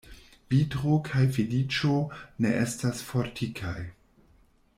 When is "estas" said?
2.63-3.05